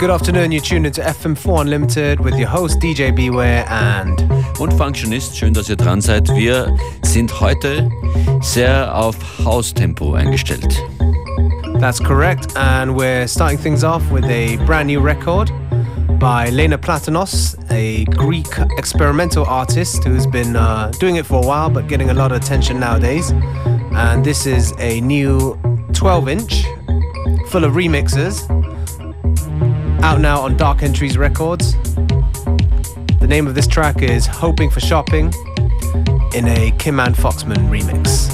good 0.00 0.08
afternoon. 0.08 0.50
You're 0.50 0.62
tuned 0.62 0.86
into 0.86 1.02
FM4 1.02 1.60
Unlimited 1.60 2.20
with 2.20 2.34
your 2.38 2.48
host 2.48 2.78
DJ 2.80 3.14
Beware 3.14 3.66
and 3.68 4.18
und 4.58 4.72
Functionist. 4.72 5.36
Schön, 5.36 5.52
dass 5.52 5.68
ihr 5.68 5.76
dran 5.76 6.00
seid. 6.00 6.26
Wir 6.30 6.74
sind 7.02 7.38
heute 7.38 7.90
sehr 8.40 8.96
auf 8.96 9.14
Haustempo 9.44 10.14
eingestellt. 10.14 10.82
That's 11.80 12.00
correct, 12.02 12.56
and 12.56 12.96
we're 12.96 13.28
starting 13.28 13.58
things 13.58 13.84
off 13.84 14.02
with 14.10 14.24
a 14.24 14.56
brand 14.64 14.86
new 14.86 15.00
record 15.00 15.52
by 16.18 16.48
Lena 16.48 16.78
Platanos, 16.78 17.58
a 17.70 18.06
Greek 18.16 18.48
experimental 18.78 19.44
artist 19.44 20.02
who's 20.04 20.26
been 20.26 20.56
uh, 20.56 20.90
doing 20.98 21.16
it 21.16 21.26
for 21.26 21.44
a 21.44 21.46
while 21.46 21.68
but 21.68 21.88
getting 21.88 22.08
a 22.08 22.14
lot 22.14 22.32
of 22.32 22.38
attention 22.38 22.80
nowadays. 22.80 23.32
And 23.92 24.24
this 24.24 24.46
is 24.46 24.72
a 24.78 25.02
new 25.02 25.58
12 25.92 26.28
inch 26.30 26.64
full 27.48 27.64
of 27.64 27.74
remixes 27.74 28.59
out 30.02 30.20
now 30.20 30.40
on 30.40 30.56
Dark 30.56 30.82
Entries 30.82 31.18
Records. 31.18 31.74
The 33.18 33.26
name 33.28 33.46
of 33.46 33.54
this 33.54 33.66
track 33.66 34.02
is 34.02 34.26
Hoping 34.26 34.70
for 34.70 34.80
Shopping 34.80 35.32
in 36.34 36.48
a 36.48 36.72
Kim 36.78 36.98
Ann 36.98 37.14
Foxman 37.14 37.68
remix. 37.68 38.29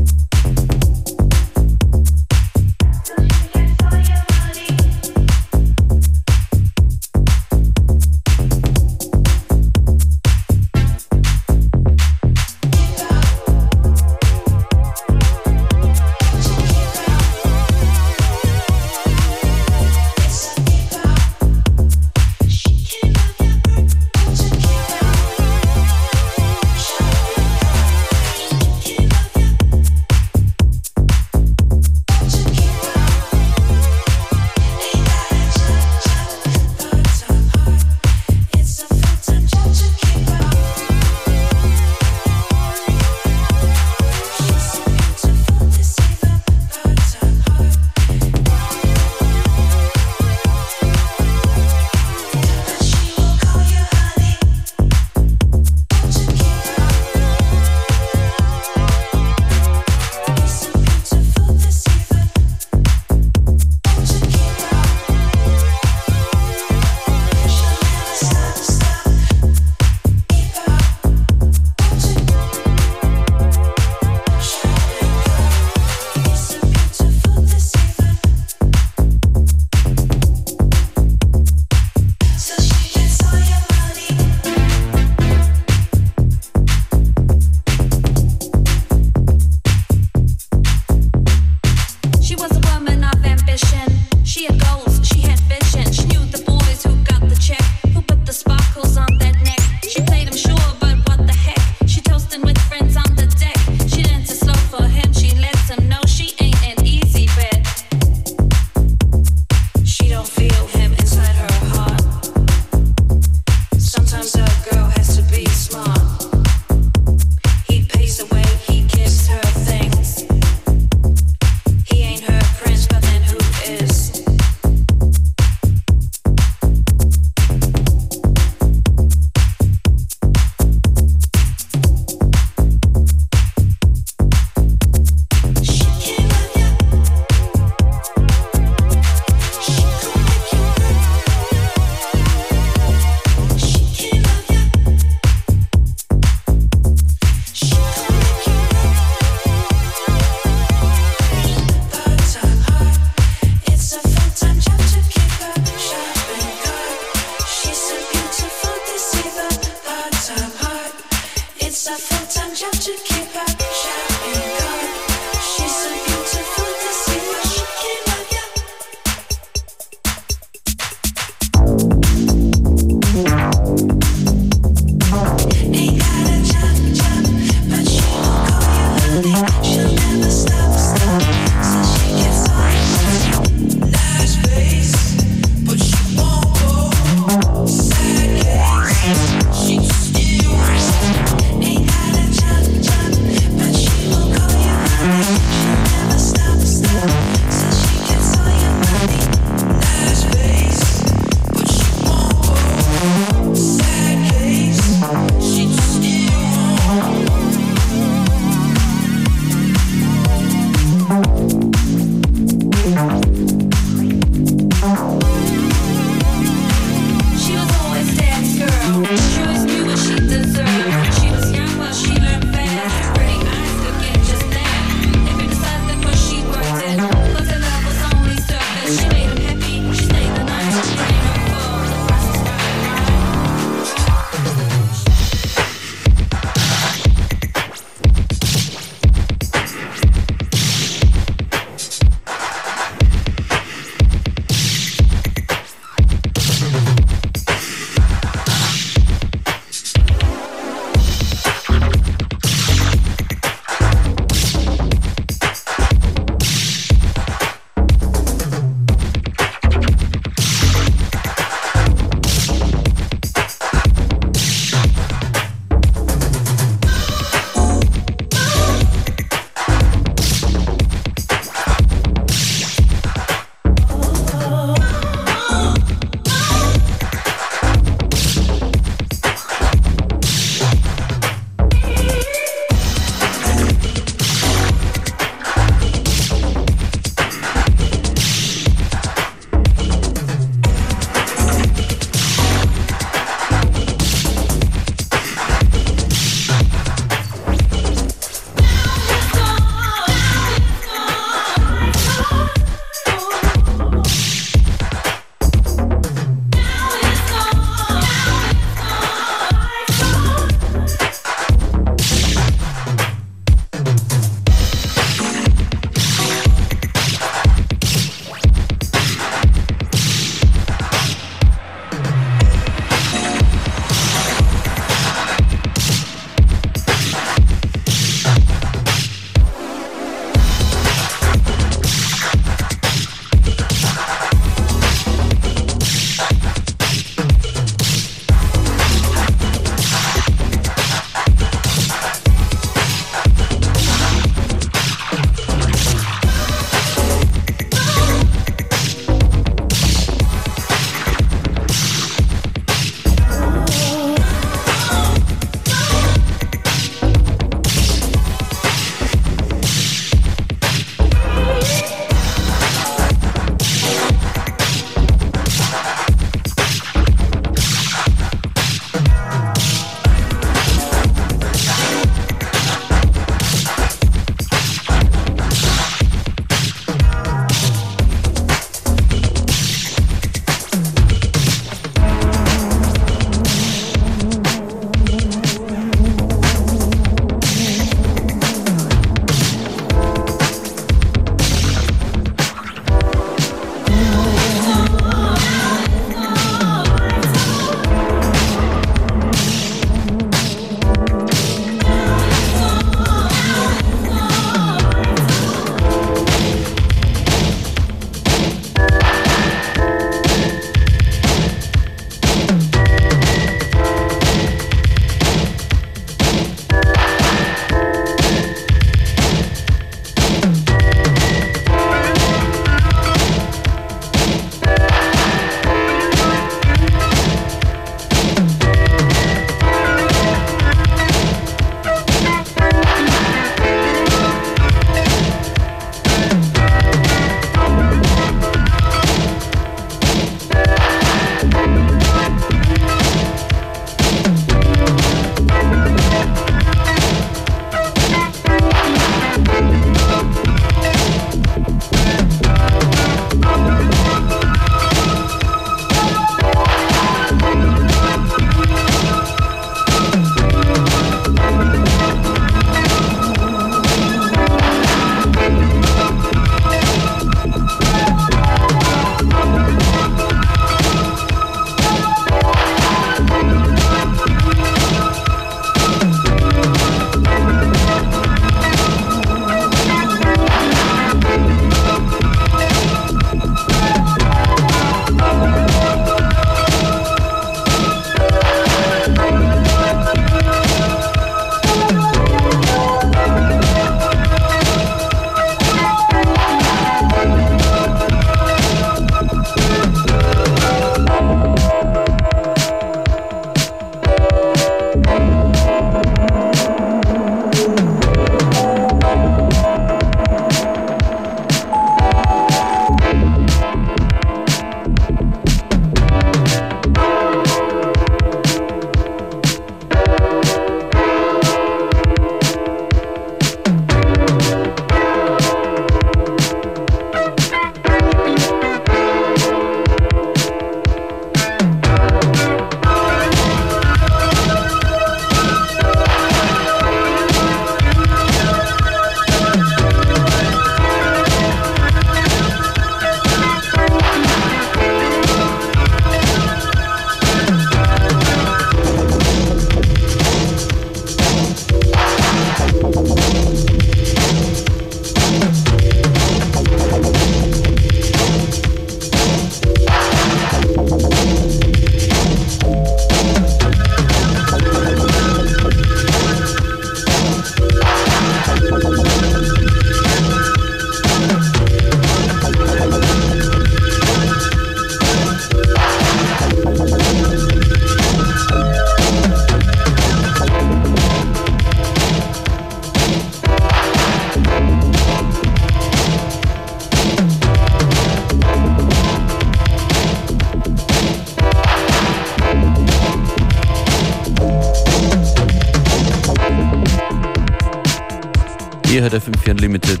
FM4 599.44 599.50
Unlimited 599.50 600.00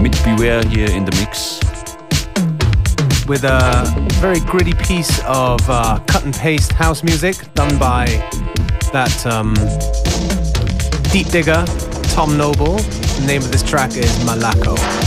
mit 0.00 0.22
Beware 0.24 0.62
hier 0.68 0.88
in 0.90 1.04
the 1.04 1.16
Mix. 1.18 1.60
With 3.26 3.44
a 3.44 3.84
very 4.20 4.40
gritty 4.40 4.74
piece 4.74 5.20
of 5.26 5.60
uh, 5.68 5.98
cut 6.06 6.24
and 6.24 6.34
paste 6.34 6.72
house 6.72 7.02
music 7.02 7.36
done 7.54 7.78
by 7.78 8.06
that 8.92 9.26
um, 9.26 9.54
deep 11.10 11.28
digger, 11.28 11.64
Tom 12.14 12.36
Noble. 12.36 12.76
The 12.76 13.24
name 13.26 13.42
of 13.42 13.50
this 13.50 13.62
track 13.62 13.96
is 13.96 14.10
Malako. 14.24 15.03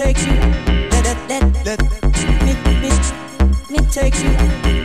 takes 0.00 0.24
you. 0.24 0.32
Let, 0.32 1.04
let, 1.28 1.28
let, 1.28 1.66
let 1.66 1.82
me, 2.42 2.54
me, 2.80 2.90
me 3.68 3.78
takes 3.90 4.22
you. 4.22 4.79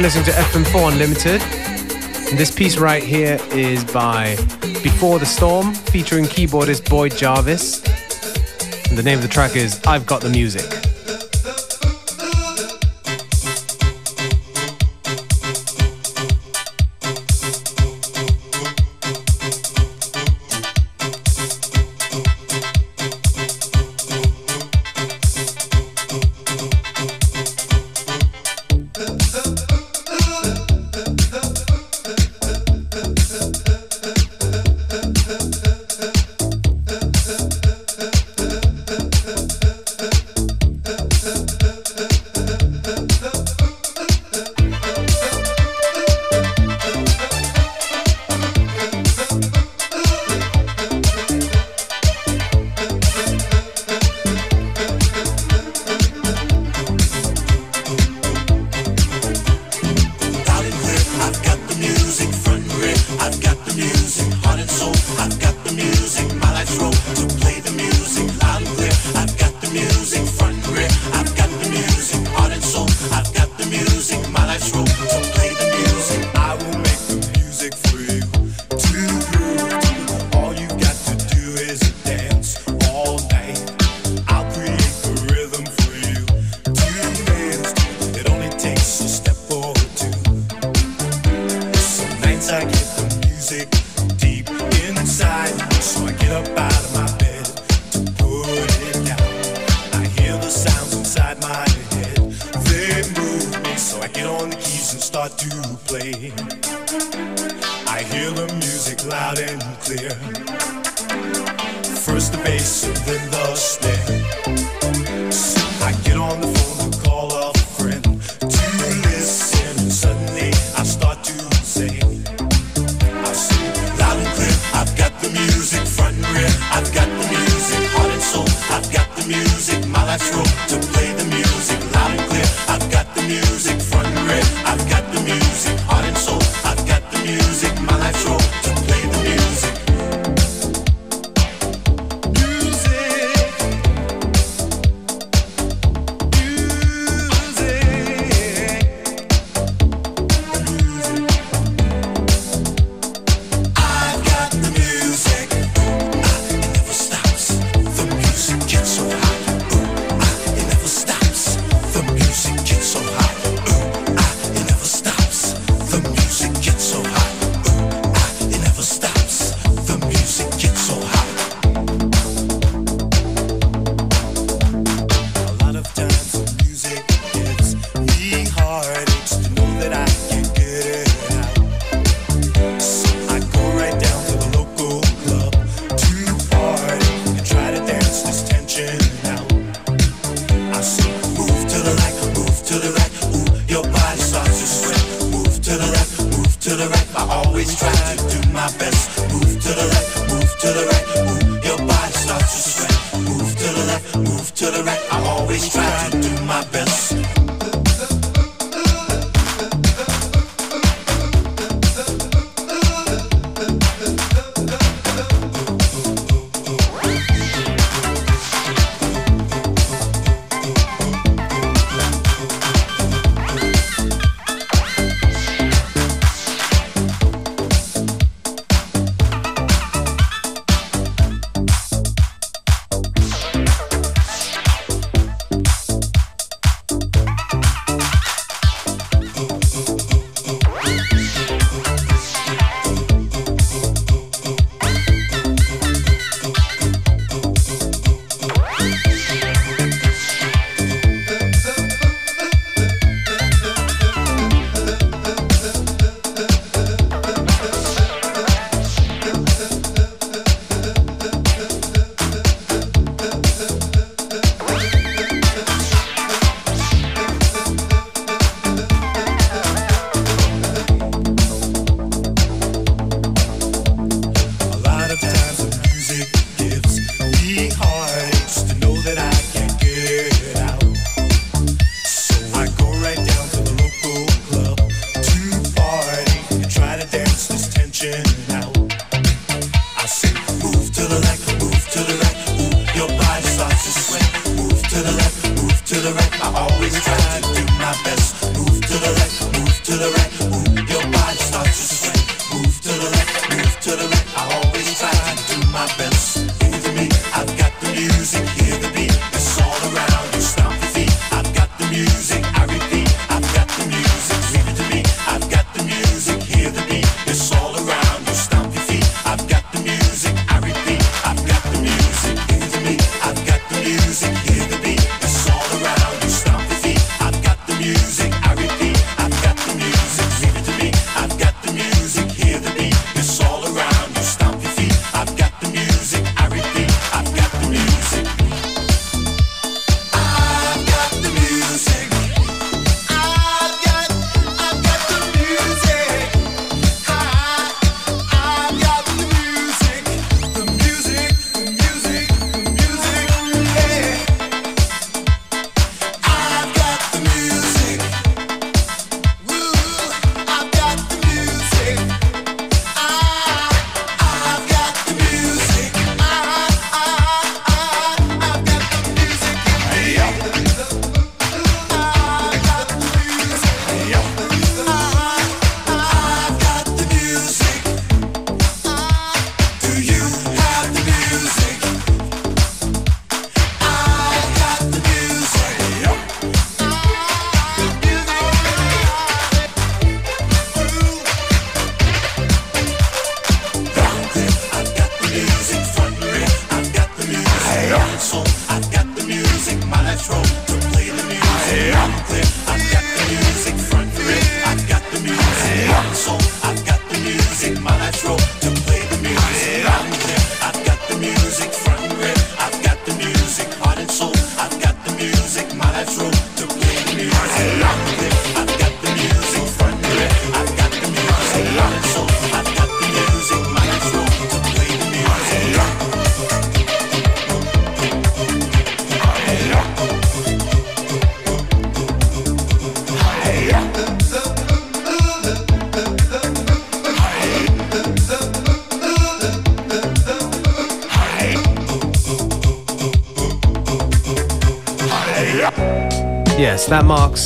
You're 0.00 0.06
listening 0.06 0.24
to 0.24 0.30
FM4 0.30 0.92
Unlimited. 0.92 1.42
And 2.30 2.38
this 2.38 2.50
piece 2.50 2.78
right 2.78 3.02
here 3.02 3.38
is 3.50 3.84
by 3.84 4.34
Before 4.82 5.18
the 5.18 5.26
Storm, 5.26 5.74
featuring 5.74 6.24
keyboardist 6.24 6.88
Boyd 6.88 7.14
Jarvis. 7.18 7.84
And 8.88 8.96
the 8.96 9.02
name 9.02 9.18
of 9.18 9.22
the 9.22 9.28
track 9.28 9.56
is 9.56 9.78
I've 9.86 10.06
Got 10.06 10.22
the 10.22 10.30
Music. 10.30 10.79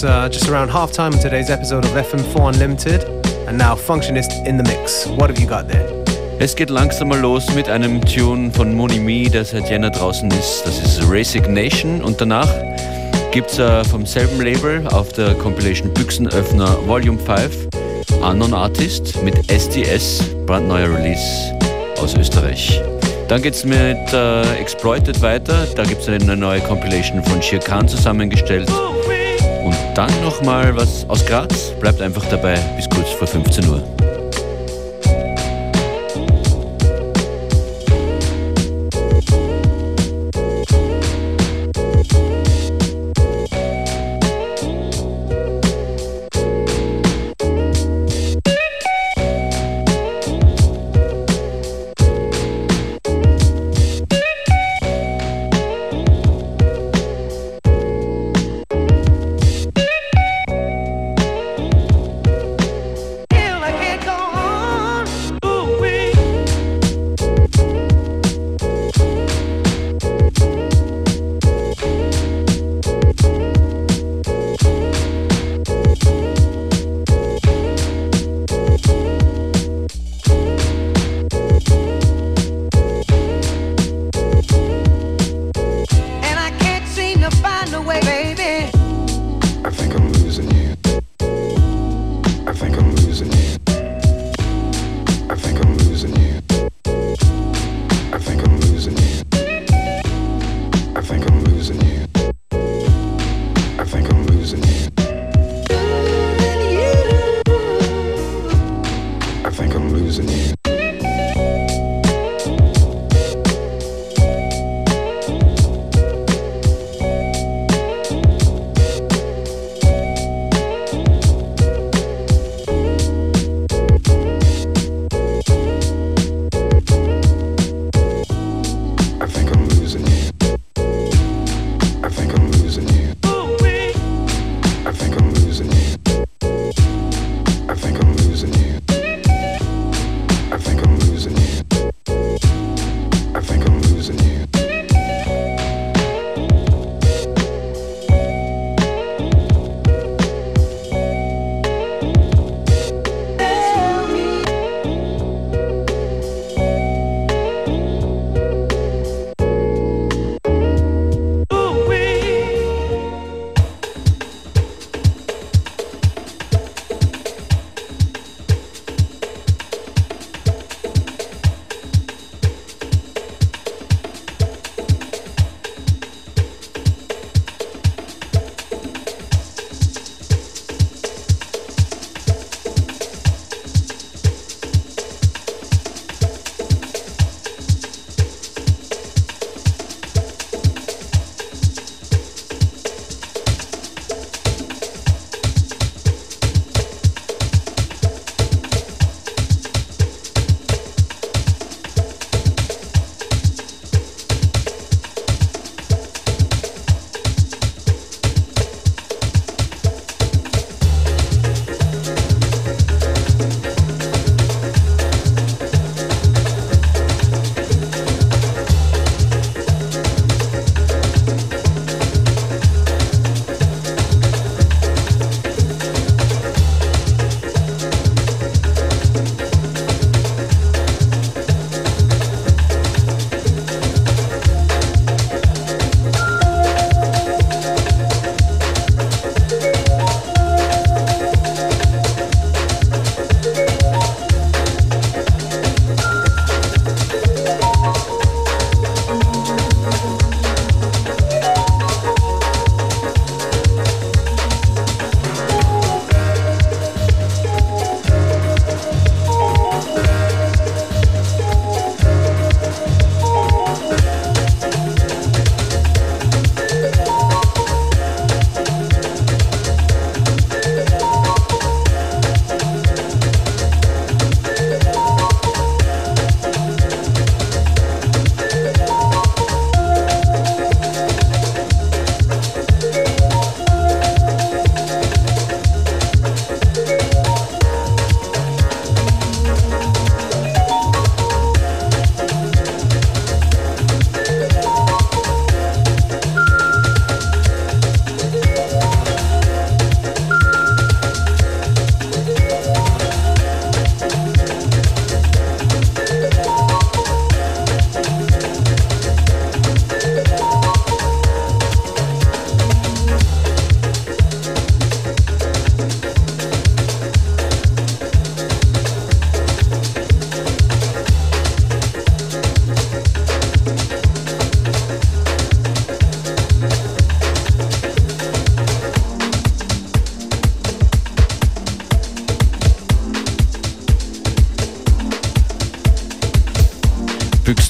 Uh, 0.04 0.28
just 0.28 0.48
around 0.48 0.68
half 0.70 0.92
time 0.92 1.12
in 1.12 1.18
today's 1.18 1.50
episode 1.50 1.84
of 1.84 1.90
FM4 1.92 2.54
Unlimited. 2.54 3.04
And 3.48 3.58
now 3.58 3.74
Functionist 3.74 4.46
in 4.46 4.56
the 4.56 4.62
mix. 4.62 5.06
What 5.06 5.30
have 5.30 5.38
you 5.38 5.46
got 5.46 5.68
there? 5.68 5.88
Es 6.38 6.54
geht 6.54 6.70
langsam 6.70 7.08
mal 7.08 7.20
los 7.20 7.54
mit 7.54 7.68
einem 7.68 8.00
Tune 8.04 8.50
von 8.50 8.74
Monimi, 8.74 9.30
der 9.30 9.44
seit 9.44 9.68
Jänner 9.68 9.90
draußen 9.90 10.30
ist. 10.32 10.62
Das 10.64 10.78
ist 10.78 11.08
Resignation. 11.10 12.02
Und 12.02 12.20
danach 12.20 12.48
gibt 13.30 13.50
es 13.50 13.58
äh, 13.58 13.84
vom 13.84 14.04
selben 14.06 14.40
Label 14.40 14.86
auf 14.88 15.12
der 15.12 15.34
Compilation 15.34 15.92
Büchsenöffner 15.94 16.76
Volume 16.86 17.18
5 17.18 17.68
Unknown 18.22 18.54
Artist 18.54 19.22
mit 19.22 19.50
SDS, 19.50 20.22
brandneuer 20.46 20.88
Release 20.88 21.52
aus 22.00 22.14
Österreich. 22.16 22.80
Dann 23.28 23.42
geht 23.42 23.54
es 23.54 23.64
mit 23.64 24.12
äh, 24.12 24.42
Exploited 24.56 25.20
weiter. 25.22 25.66
Da 25.76 25.84
gibt 25.84 26.02
es 26.02 26.08
eine 26.08 26.36
neue 26.36 26.60
Compilation 26.60 27.22
von 27.24 27.40
Shir 27.42 27.58
Khan 27.58 27.88
zusammengestellt. 27.88 28.70
Und 29.64 29.76
dann 29.94 30.10
nochmal 30.22 30.76
was 30.76 31.08
aus 31.08 31.24
Graz. 31.24 31.72
Bleibt 31.80 32.00
einfach 32.02 32.24
dabei 32.26 32.54
bis 32.76 32.88
kurz 32.88 33.10
vor 33.10 33.26
15 33.26 33.68
Uhr. 33.68 34.03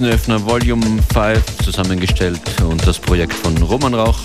Büchsenöffner 0.05 0.45
Volume 0.45 0.85
5 1.15 1.65
zusammengestellt 1.65 2.43
und 2.69 2.87
das 2.87 2.99
Projekt 2.99 3.33
von 3.33 3.57
Roman 3.57 3.95
Rauch 3.95 4.19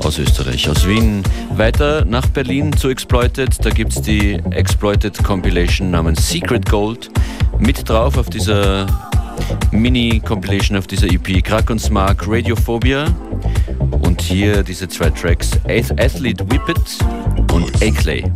aus 0.00 0.18
Österreich, 0.18 0.68
aus 0.68 0.86
Wien. 0.86 1.22
Weiter 1.56 2.04
nach 2.04 2.26
Berlin 2.26 2.76
zu 2.76 2.90
Exploited, 2.90 3.56
da 3.64 3.70
gibt 3.70 3.92
es 3.92 4.02
die 4.02 4.34
Exploited 4.50 5.24
Compilation 5.24 5.90
namens 5.90 6.28
Secret 6.28 6.68
Gold. 6.68 7.08
Mit 7.58 7.88
drauf 7.88 8.18
auf 8.18 8.28
dieser 8.28 8.86
Mini-Compilation, 9.70 10.76
auf 10.76 10.86
dieser 10.86 11.06
EP 11.06 11.42
Krak 11.42 11.70
und 11.70 11.78
Smark 11.78 12.28
Radiophobia. 12.28 13.06
Und 14.02 14.20
hier 14.20 14.62
diese 14.62 14.88
zwei 14.88 15.08
Tracks 15.08 15.52
Athlete 15.64 16.44
Whippet 16.50 16.98
und 17.50 17.74
A-Clay. 17.82 18.30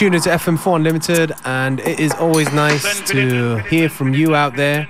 You 0.00 0.06
tune 0.06 0.14
into 0.14 0.30
FM4 0.30 0.76
Unlimited, 0.76 1.34
and 1.44 1.78
it 1.80 2.00
is 2.00 2.14
always 2.14 2.50
nice 2.54 3.06
to 3.10 3.58
hear 3.68 3.90
from 3.90 4.14
you 4.14 4.34
out 4.34 4.56
there 4.56 4.88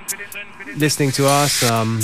listening 0.77 1.11
to 1.13 1.27
us. 1.27 1.69
Um, 1.69 2.01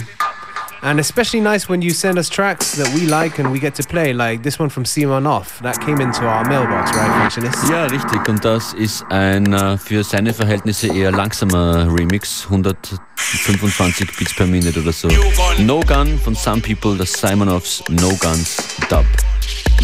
and 0.83 0.99
especially 0.99 1.41
nice 1.41 1.69
when 1.69 1.83
you 1.83 1.91
send 1.91 2.19
us 2.19 2.29
tracks 2.29 2.75
that 2.75 2.93
we 2.95 3.07
like 3.07 3.39
and 3.39 3.53
we 3.53 3.61
get 3.61 3.77
to 3.77 3.85
play, 3.85 4.13
like 4.13 4.43
this 4.43 4.59
one 4.59 4.71
from 4.71 4.85
Simon 4.85 5.25
Off. 5.25 5.61
That 5.61 5.81
came 5.81 6.01
into 6.01 6.27
our 6.27 6.45
mailbox, 6.49 6.97
right, 6.97 7.31
Functionist? 7.31 7.71
Ja, 7.71 7.85
richtig. 7.85 8.29
Und 8.29 8.45
das 8.45 8.73
ist 8.73 9.05
ein 9.09 9.55
uh, 9.55 9.77
für 9.77 10.03
seine 10.03 10.35
Verhältnisse 10.35 10.89
eher 10.89 11.13
langsamer 11.13 11.87
Remix, 11.87 12.47
125 12.47 14.17
Beats 14.17 14.35
per 14.35 14.47
Minute 14.47 14.81
oder 14.81 14.93
so. 14.93 15.07
No 15.59 15.79
Gun 15.79 16.19
von 16.19 16.35
Some 16.35 16.61
People, 16.61 16.97
das 16.97 17.13
Simon 17.13 17.51
Offs 17.51 17.85
No 17.89 18.09
Guns 18.17 18.57
Dub 18.91 19.07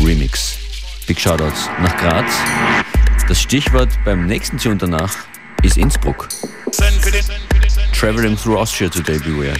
Remix. 0.04 0.58
Big 1.06 1.20
Shoutouts 1.20 1.68
nach 1.80 1.96
Graz. 1.98 2.91
Das 3.28 3.40
Stichwort 3.40 3.90
beim 4.04 4.26
nächsten 4.26 4.58
Tune 4.58 4.76
danach 4.76 5.14
ist 5.62 5.78
Innsbruck. 5.78 6.28
Traveling 7.98 8.36
through 8.36 8.58
Austria 8.58 8.88
today, 8.88 9.18
beware. 9.18 9.56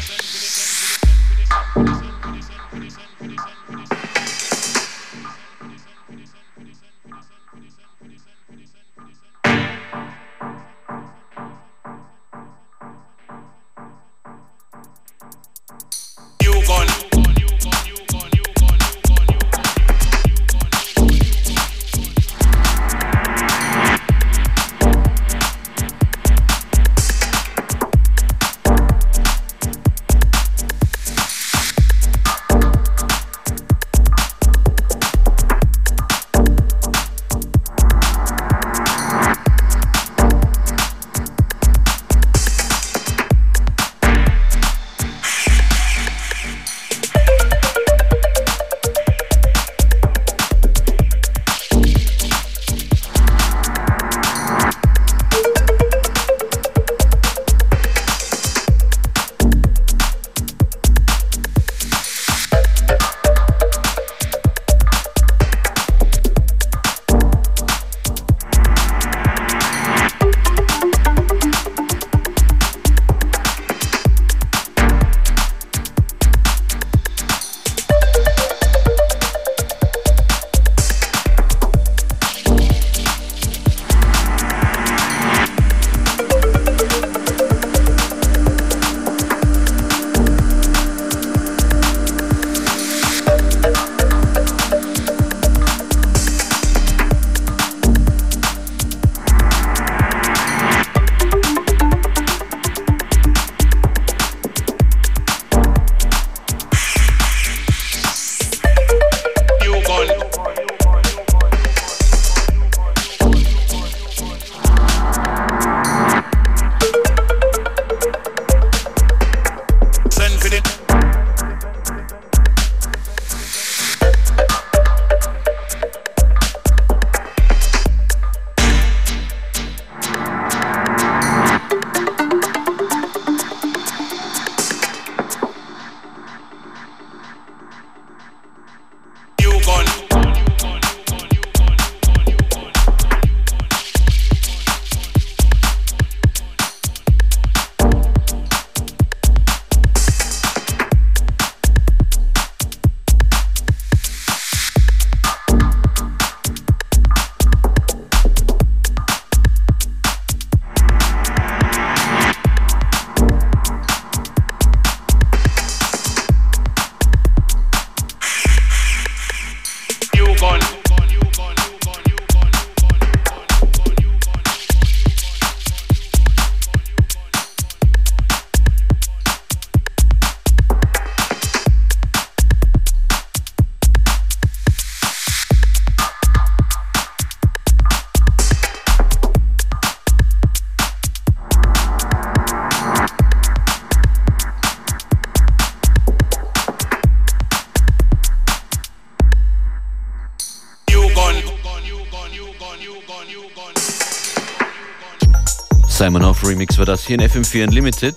Das 207.03 207.07
hier 207.07 207.19
in 207.19 207.23
FM4 207.23 207.65
Unlimited. 207.65 208.15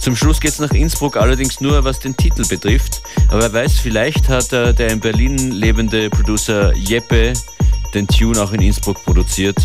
Zum 0.00 0.16
Schluss 0.16 0.40
geht 0.40 0.52
es 0.52 0.58
nach 0.58 0.70
Innsbruck 0.70 1.16
allerdings 1.16 1.60
nur, 1.60 1.84
was 1.84 1.98
den 1.98 2.16
Titel 2.16 2.46
betrifft. 2.46 3.02
Aber 3.28 3.42
wer 3.42 3.52
weiß, 3.52 3.80
vielleicht 3.80 4.28
hat 4.28 4.52
äh, 4.52 4.72
der 4.72 4.90
in 4.90 5.00
Berlin 5.00 5.36
lebende 5.50 6.08
Producer 6.08 6.74
Jeppe 6.74 7.32
den 7.94 8.06
Tune 8.06 8.40
auch 8.40 8.52
in 8.52 8.62
Innsbruck 8.62 9.04
produziert. 9.04 9.56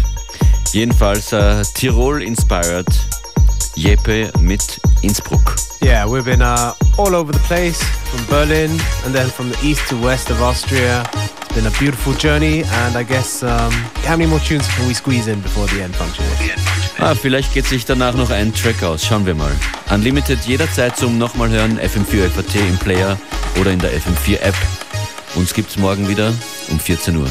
Jedenfalls 0.72 1.32
äh, 1.32 1.62
Tirol-inspired 1.76 2.88
Jeppe 3.76 4.32
mit 4.40 4.80
Innsbruck. 5.02 5.56
Yeah, 5.82 6.06
we've 6.06 6.26
been 6.26 6.42
uh, 6.42 6.74
all 6.98 7.16
over 7.16 7.32
the 7.32 7.44
place, 7.48 7.82
from 8.06 8.26
Berlin 8.26 8.72
and 9.06 9.14
then 9.14 9.30
from 9.30 9.52
the 9.52 9.58
east 9.64 9.88
to 9.90 9.96
west 10.02 10.30
of 10.30 10.42
Austria. 10.42 11.04
It's 11.14 11.56
been 11.56 11.68
a 11.68 11.78
beautiful 11.80 12.14
journey 12.14 12.64
and 12.64 12.98
I 12.98 13.04
guess 13.04 13.44
um, 13.44 13.72
how 14.06 14.18
many 14.18 14.30
more 14.30 14.40
tunes 14.40 14.68
can 14.76 14.88
we 14.88 14.94
squeeze 14.94 15.28
in 15.28 15.40
before 15.42 15.68
the 15.68 15.82
end 15.82 15.96
function? 15.96 16.26
Ah, 17.04 17.16
vielleicht 17.16 17.54
geht 17.54 17.66
sich 17.66 17.84
danach 17.84 18.16
noch 18.16 18.30
ein 18.30 18.54
Track 18.54 18.82
aus. 18.82 19.06
Schauen 19.06 19.26
wir 19.26 19.36
mal. 19.36 19.52
Unlimited 19.94 20.40
jederzeit 20.46 20.96
zum 20.96 21.18
nochmal 21.18 21.50
hören. 21.50 21.78
FM4 21.78 22.30
FAT 22.30 22.56
im 22.56 22.78
Player 22.78 23.20
oder 23.60 23.72
in 23.72 23.80
der 23.80 23.92
FM4 23.92 24.40
App. 24.40 24.56
Uns 25.36 25.54
gibt's 25.54 25.76
morgen 25.76 26.08
wieder 26.08 26.34
um 26.70 26.80
14 26.80 27.18
Uhr. 27.18 27.28